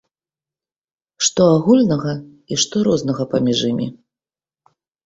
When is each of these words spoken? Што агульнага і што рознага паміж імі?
Што 1.27 1.43
агульнага 1.57 2.11
і 2.53 2.61
што 2.65 2.75
рознага 2.91 3.23
паміж 3.37 3.59
імі? 3.73 3.87